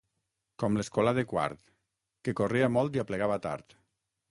[0.63, 1.61] Com l'escolà de Quart,
[2.29, 3.79] que corria molt i aplegava tard.